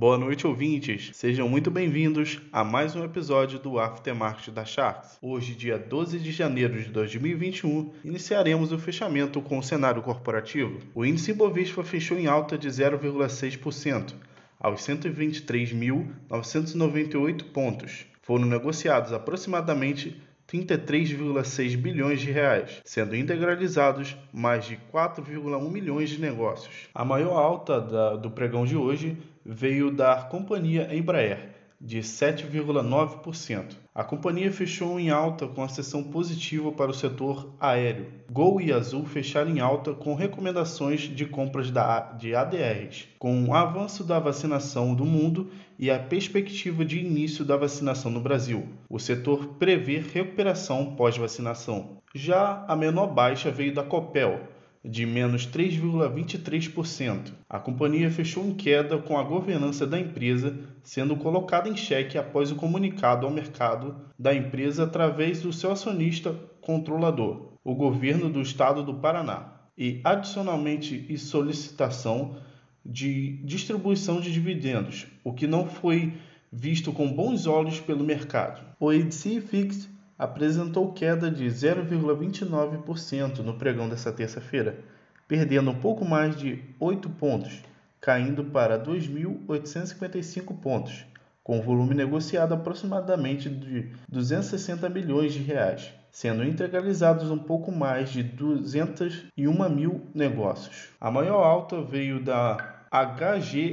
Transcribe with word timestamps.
Boa 0.00 0.16
noite, 0.16 0.46
ouvintes. 0.46 1.10
Sejam 1.12 1.46
muito 1.46 1.70
bem-vindos 1.70 2.40
a 2.50 2.64
mais 2.64 2.96
um 2.96 3.04
episódio 3.04 3.58
do 3.58 3.78
Aftermarket 3.78 4.50
da 4.50 4.64
Sharks. 4.64 5.18
Hoje, 5.20 5.54
dia 5.54 5.78
12 5.78 6.18
de 6.18 6.32
janeiro 6.32 6.82
de 6.82 6.88
2021, 6.88 7.92
iniciaremos 8.02 8.72
o 8.72 8.78
fechamento 8.78 9.42
com 9.42 9.58
o 9.58 9.62
cenário 9.62 10.00
corporativo. 10.00 10.78
O 10.94 11.04
índice 11.04 11.34
Bovespa 11.34 11.84
fechou 11.84 12.18
em 12.18 12.26
alta 12.26 12.56
de 12.56 12.66
0,6%, 12.66 14.14
aos 14.58 14.80
123.998 14.80 17.44
pontos. 17.52 18.06
Foram 18.22 18.46
negociados 18.46 19.12
aproximadamente 19.12 20.18
33,6 20.50 21.76
bilhões 21.76 22.20
de 22.20 22.32
reais, 22.32 22.82
sendo 22.84 23.14
integralizados 23.14 24.16
mais 24.32 24.64
de 24.64 24.76
4,1 24.92 25.70
milhões 25.70 26.10
de 26.10 26.20
negócios. 26.20 26.88
A 26.92 27.04
maior 27.04 27.36
alta 27.36 27.80
da, 27.80 28.16
do 28.16 28.30
pregão 28.30 28.66
de 28.66 28.76
hoje 28.76 29.16
veio 29.44 29.92
da 29.92 30.22
companhia 30.22 30.92
Embraer, 30.92 31.50
de 31.80 32.00
7,9%. 32.00 33.79
A 33.92 34.04
companhia 34.04 34.52
fechou 34.52 35.00
em 35.00 35.10
alta 35.10 35.48
com 35.48 35.64
a 35.64 35.68
sessão 35.68 36.04
positiva 36.04 36.70
para 36.70 36.92
o 36.92 36.94
setor 36.94 37.52
aéreo. 37.58 38.06
Gol 38.30 38.60
e 38.60 38.72
Azul 38.72 39.04
fecharam 39.04 39.50
em 39.50 39.58
alta 39.58 39.92
com 39.92 40.14
recomendações 40.14 41.00
de 41.00 41.26
compras 41.26 41.72
de 42.16 42.32
ADRs, 42.32 43.08
com 43.18 43.44
o 43.46 43.52
avanço 43.52 44.04
da 44.04 44.20
vacinação 44.20 44.94
do 44.94 45.04
mundo 45.04 45.50
e 45.76 45.90
a 45.90 45.98
perspectiva 45.98 46.84
de 46.84 47.00
início 47.00 47.44
da 47.44 47.56
vacinação 47.56 48.12
no 48.12 48.20
Brasil. 48.20 48.68
O 48.88 49.00
setor 49.00 49.54
prevê 49.58 49.98
recuperação 49.98 50.94
pós-vacinação. 50.94 51.98
Já 52.14 52.64
a 52.68 52.76
menor 52.76 53.08
baixa 53.08 53.50
veio 53.50 53.74
da 53.74 53.82
Copel, 53.82 54.40
de 54.84 55.04
menos 55.04 55.46
3,23%. 55.46 57.32
A 57.48 57.58
companhia 57.58 58.10
fechou 58.10 58.46
em 58.46 58.54
queda 58.54 58.96
com 58.98 59.18
a 59.18 59.22
governança 59.22 59.86
da 59.86 60.00
empresa 60.00 60.58
sendo 60.82 61.16
colocada 61.16 61.68
em 61.68 61.76
xeque 61.76 62.16
após 62.16 62.50
o 62.50 62.56
comunicado 62.56 63.26
ao 63.26 63.32
mercado 63.32 63.94
da 64.18 64.34
empresa 64.34 64.84
através 64.84 65.42
do 65.42 65.52
seu 65.52 65.70
acionista 65.70 66.34
controlador, 66.60 67.52
o 67.62 67.74
governo 67.74 68.30
do 68.30 68.40
estado 68.40 68.82
do 68.82 68.94
Paraná, 68.94 69.60
e 69.76 70.00
adicionalmente 70.04 71.06
e 71.08 71.18
solicitação 71.18 72.36
de 72.84 73.38
distribuição 73.44 74.20
de 74.20 74.32
dividendos, 74.32 75.06
o 75.22 75.32
que 75.32 75.46
não 75.46 75.66
foi 75.66 76.14
visto 76.50 76.92
com 76.92 77.12
bons 77.12 77.46
olhos 77.46 77.78
pelo 77.80 78.04
mercado. 78.04 78.62
O 78.78 78.92
EDC 78.92 79.40
Fixed 79.42 79.88
apresentou 80.20 80.92
queda 80.92 81.28
de 81.30 81.46
0,29% 81.46 83.38
no 83.38 83.54
pregão 83.54 83.88
desta 83.88 84.12
terça-feira, 84.12 84.78
perdendo 85.26 85.70
um 85.70 85.80
pouco 85.80 86.04
mais 86.04 86.36
de 86.36 86.62
8 86.78 87.08
pontos, 87.08 87.62
caindo 87.98 88.44
para 88.44 88.78
2.855 88.78 90.60
pontos, 90.60 91.06
com 91.42 91.62
volume 91.62 91.94
negociado 91.94 92.52
aproximadamente 92.52 93.48
de 93.48 93.88
260 94.10 94.90
milhões 94.90 95.32
de 95.32 95.38
reais, 95.38 95.90
sendo 96.10 96.44
integralizados 96.44 97.30
um 97.30 97.38
pouco 97.38 97.72
mais 97.72 98.10
de 98.10 98.22
201 98.22 99.68
mil 99.70 100.02
negócios. 100.14 100.90
A 101.00 101.10
maior 101.10 101.42
alta 101.42 101.80
veio 101.80 102.22
da 102.22 102.84
HGFF11, 102.92 103.70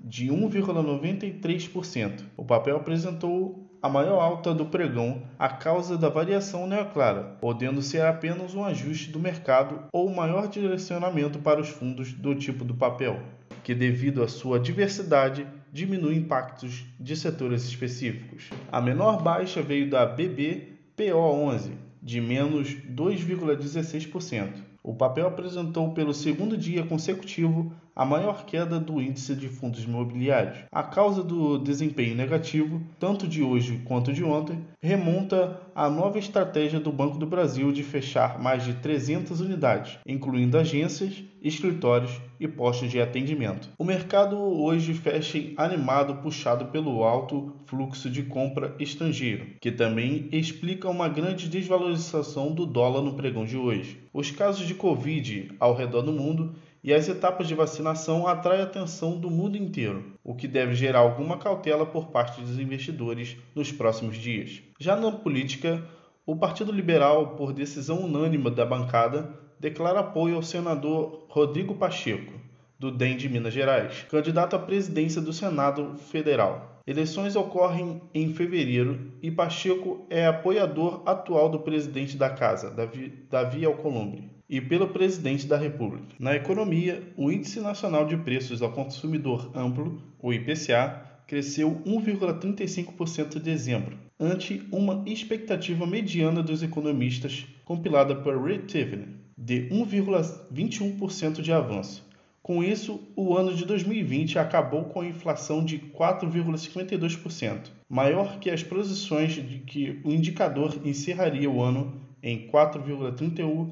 de 0.00 0.28
1,93%. 0.28 2.22
O 2.36 2.44
papel 2.44 2.76
apresentou 2.76 3.67
a 3.80 3.88
maior 3.88 4.20
alta 4.20 4.52
do 4.52 4.66
pregão 4.66 5.22
a 5.38 5.48
causa 5.48 5.96
da 5.96 6.08
variação 6.08 6.66
não 6.66 6.76
é 6.76 6.84
clara, 6.84 7.36
podendo 7.40 7.80
ser 7.80 8.02
apenas 8.02 8.54
um 8.54 8.64
ajuste 8.64 9.10
do 9.10 9.20
mercado 9.20 9.84
ou 9.92 10.10
maior 10.10 10.48
direcionamento 10.48 11.38
para 11.38 11.60
os 11.60 11.68
fundos 11.68 12.12
do 12.12 12.34
tipo 12.34 12.64
do 12.64 12.74
papel, 12.74 13.20
que 13.62 13.74
devido 13.74 14.22
à 14.22 14.28
sua 14.28 14.58
diversidade 14.58 15.46
diminui 15.72 16.16
impactos 16.16 16.84
de 16.98 17.16
setores 17.16 17.64
específicos. 17.66 18.50
A 18.72 18.80
menor 18.80 19.22
baixa 19.22 19.62
veio 19.62 19.88
da 19.88 20.04
BBPO11, 20.16 21.70
de 22.02 22.20
menos 22.20 22.74
2,16%. 22.74 24.68
O 24.82 24.94
papel 24.94 25.26
apresentou 25.26 25.92
pelo 25.92 26.14
segundo 26.14 26.56
dia 26.56 26.82
consecutivo 26.84 27.72
a 27.98 28.04
maior 28.04 28.44
queda 28.44 28.78
do 28.78 29.02
índice 29.02 29.34
de 29.34 29.48
fundos 29.48 29.82
imobiliários. 29.82 30.58
A 30.70 30.84
causa 30.84 31.20
do 31.20 31.58
desempenho 31.58 32.14
negativo, 32.14 32.80
tanto 32.96 33.26
de 33.26 33.42
hoje 33.42 33.82
quanto 33.84 34.12
de 34.12 34.22
ontem, 34.22 34.64
remonta 34.80 35.60
à 35.74 35.90
nova 35.90 36.16
estratégia 36.16 36.78
do 36.78 36.92
Banco 36.92 37.18
do 37.18 37.26
Brasil 37.26 37.72
de 37.72 37.82
fechar 37.82 38.38
mais 38.38 38.64
de 38.64 38.74
300 38.74 39.40
unidades, 39.40 39.98
incluindo 40.06 40.56
agências, 40.56 41.24
escritórios 41.42 42.20
e 42.38 42.46
postos 42.46 42.90
de 42.90 43.00
atendimento. 43.00 43.68
O 43.76 43.84
mercado 43.84 44.36
hoje 44.36 44.94
fecha 44.94 45.38
animado 45.56 46.16
puxado 46.16 46.66
pelo 46.66 47.02
alto 47.02 47.52
fluxo 47.66 48.08
de 48.08 48.22
compra 48.22 48.76
estrangeiro, 48.78 49.46
que 49.60 49.72
também 49.72 50.28
explica 50.30 50.88
uma 50.88 51.08
grande 51.08 51.48
desvalorização 51.48 52.52
do 52.52 52.64
dólar 52.64 53.02
no 53.02 53.14
pregão 53.14 53.44
de 53.44 53.56
hoje. 53.56 54.04
Os 54.12 54.30
casos 54.30 54.66
de 54.66 54.74
Covid 54.74 55.52
ao 55.58 55.74
redor 55.74 56.02
do 56.02 56.12
mundo 56.12 56.54
e 56.82 56.94
as 56.94 57.08
etapas 57.08 57.48
de 57.48 57.54
vacinação 57.54 58.26
atraem 58.26 58.60
a 58.60 58.64
atenção 58.64 59.18
do 59.18 59.30
mundo 59.30 59.56
inteiro, 59.56 60.12
o 60.22 60.34
que 60.34 60.46
deve 60.46 60.74
gerar 60.74 61.00
alguma 61.00 61.38
cautela 61.38 61.84
por 61.84 62.08
parte 62.08 62.40
dos 62.40 62.58
investidores 62.58 63.36
nos 63.54 63.72
próximos 63.72 64.16
dias. 64.16 64.62
Já 64.78 64.94
na 64.94 65.10
política, 65.10 65.82
o 66.24 66.36
Partido 66.36 66.70
Liberal, 66.70 67.36
por 67.36 67.52
decisão 67.52 68.04
unânime 68.04 68.50
da 68.50 68.64
bancada, 68.64 69.30
declara 69.58 70.00
apoio 70.00 70.36
ao 70.36 70.42
senador 70.42 71.26
Rodrigo 71.28 71.74
Pacheco, 71.74 72.32
do 72.78 72.92
DEM 72.92 73.16
de 73.16 73.28
Minas 73.28 73.52
Gerais, 73.52 74.06
candidato 74.08 74.54
à 74.54 74.58
presidência 74.58 75.20
do 75.20 75.32
Senado 75.32 75.96
Federal. 75.96 76.80
Eleições 76.86 77.34
ocorrem 77.34 78.00
em 78.14 78.32
fevereiro 78.32 79.12
e 79.20 79.30
Pacheco 79.30 80.06
é 80.08 80.26
apoiador 80.26 81.02
atual 81.04 81.48
do 81.48 81.58
presidente 81.58 82.16
da 82.16 82.30
casa, 82.30 82.70
Davi, 82.70 83.26
Davi 83.28 83.64
Alcolumbre 83.64 84.37
e 84.48 84.60
pelo 84.60 84.88
presidente 84.88 85.46
da 85.46 85.56
República. 85.56 86.14
Na 86.18 86.34
economia, 86.34 87.02
o 87.16 87.30
Índice 87.30 87.60
Nacional 87.60 88.06
de 88.06 88.16
Preços 88.16 88.62
ao 88.62 88.72
Consumidor 88.72 89.50
Amplo, 89.54 90.00
o 90.20 90.32
IPCA, 90.32 91.04
cresceu 91.26 91.82
1,35% 91.84 93.36
em 93.36 93.40
dezembro, 93.40 93.98
ante 94.18 94.66
uma 94.72 95.02
expectativa 95.06 95.86
mediana 95.86 96.42
dos 96.42 96.62
economistas 96.62 97.46
compilada 97.66 98.16
por 98.16 98.34
Tiffany, 98.66 99.08
de 99.36 99.68
1,21% 99.68 101.42
de 101.42 101.52
avanço. 101.52 102.08
Com 102.42 102.64
isso, 102.64 102.98
o 103.14 103.36
ano 103.36 103.52
de 103.54 103.66
2020 103.66 104.38
acabou 104.38 104.84
com 104.84 105.02
a 105.02 105.06
inflação 105.06 105.62
de 105.62 105.78
4,52%, 105.78 107.68
maior 107.90 108.38
que 108.38 108.48
as 108.48 108.62
projeções 108.62 109.32
de 109.34 109.58
que 109.58 110.00
o 110.02 110.10
indicador 110.10 110.80
encerraria 110.82 111.50
o 111.50 111.62
ano 111.62 112.00
em 112.22 112.48
4,31%. 112.48 113.68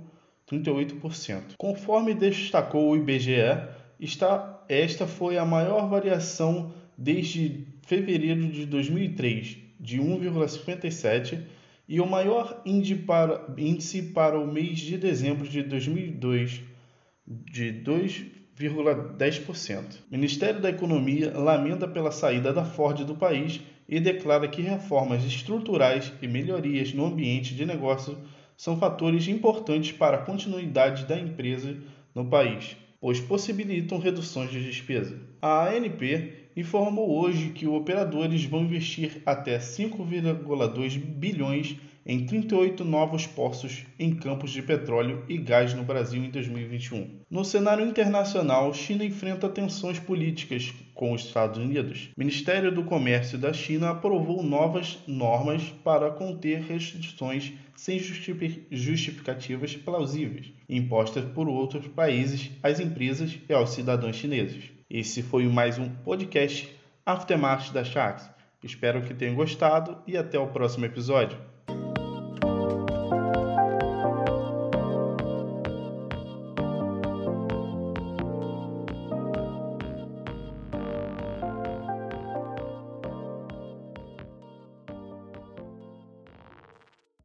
38%. 0.50 1.54
Conforme 1.58 2.14
destacou 2.14 2.90
o 2.90 2.96
IBGE, 2.96 3.58
está, 3.98 4.64
esta 4.68 5.06
foi 5.06 5.38
a 5.38 5.44
maior 5.44 5.88
variação 5.88 6.72
desde 6.96 7.66
fevereiro 7.86 8.48
de 8.48 8.66
2003, 8.66 9.58
de 9.78 9.98
1,57%, 9.98 11.42
e 11.88 12.00
o 12.00 12.06
maior 12.06 12.60
índice 12.64 12.96
para, 12.96 13.46
índice 13.56 14.02
para 14.02 14.36
o 14.38 14.52
mês 14.52 14.80
de 14.80 14.98
dezembro 14.98 15.48
de 15.48 15.62
2002, 15.62 16.62
de 17.26 17.72
2,10%. 17.84 20.00
O 20.10 20.10
Ministério 20.10 20.60
da 20.60 20.70
Economia 20.70 21.32
lamenta 21.36 21.86
pela 21.86 22.10
saída 22.10 22.52
da 22.52 22.64
Ford 22.64 23.04
do 23.04 23.14
país 23.14 23.60
e 23.88 24.00
declara 24.00 24.48
que 24.48 24.62
reformas 24.62 25.24
estruturais 25.24 26.12
e 26.20 26.26
melhorias 26.26 26.92
no 26.92 27.06
ambiente 27.06 27.54
de 27.54 27.64
negócio 27.64 28.18
são 28.56 28.78
fatores 28.78 29.28
importantes 29.28 29.92
para 29.92 30.16
a 30.16 30.22
continuidade 30.22 31.04
da 31.04 31.18
empresa 31.18 31.76
no 32.14 32.24
país, 32.24 32.76
pois 33.00 33.20
possibilitam 33.20 33.98
reduções 33.98 34.50
de 34.50 34.64
despesa. 34.64 35.20
A 35.40 35.68
ANP 35.68 36.50
informou 36.56 37.18
hoje 37.18 37.50
que 37.50 37.66
os 37.66 37.74
operadores 37.74 38.44
vão 38.44 38.62
investir 38.62 39.20
até 39.26 39.58
5,2 39.58 40.96
bilhões 40.96 41.76
em 42.06 42.24
38 42.24 42.84
novos 42.84 43.26
poços 43.26 43.84
em 43.98 44.14
campos 44.14 44.52
de 44.52 44.62
petróleo 44.62 45.24
e 45.28 45.36
gás 45.36 45.74
no 45.74 45.82
Brasil 45.82 46.22
em 46.22 46.30
2021. 46.30 47.22
No 47.28 47.44
cenário 47.44 47.84
internacional, 47.84 48.72
China 48.72 49.04
enfrenta 49.04 49.48
tensões 49.48 49.98
políticas 49.98 50.72
com 50.94 51.12
os 51.12 51.24
Estados 51.24 51.58
Unidos. 51.58 52.10
O 52.16 52.20
Ministério 52.20 52.72
do 52.72 52.84
Comércio 52.84 53.36
da 53.36 53.52
China 53.52 53.90
aprovou 53.90 54.42
novas 54.42 54.98
normas 55.06 55.62
para 55.82 56.10
conter 56.10 56.60
restrições 56.60 57.52
sem 57.74 57.98
justificativas 57.98 59.74
plausíveis 59.74 60.56
impostas 60.68 61.24
por 61.24 61.48
outros 61.48 61.86
países 61.88 62.50
às 62.62 62.80
empresas 62.80 63.38
e 63.48 63.52
aos 63.52 63.70
cidadãos 63.70 64.16
chineses. 64.16 64.70
Esse 64.88 65.22
foi 65.22 65.46
mais 65.48 65.78
um 65.78 65.88
podcast 65.88 66.68
Aftermath 67.04 67.72
da 67.72 67.84
Sharks. 67.84 68.28
Espero 68.62 69.02
que 69.02 69.14
tenham 69.14 69.34
gostado 69.34 69.98
e 70.06 70.16
até 70.16 70.38
o 70.38 70.48
próximo 70.48 70.84
episódio. 70.84 71.38